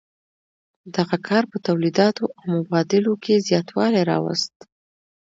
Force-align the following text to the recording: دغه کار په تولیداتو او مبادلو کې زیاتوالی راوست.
دغه 0.95 1.15
کار 1.27 1.43
په 1.51 1.57
تولیداتو 1.67 2.23
او 2.37 2.43
مبادلو 2.55 3.13
کې 3.23 3.43
زیاتوالی 3.47 4.03
راوست. 4.11 4.55